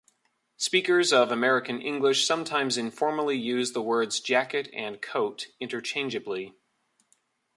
[0.57, 6.55] Speakers of American English sometimes informally use the words "jacket" and "coat" interchangeably.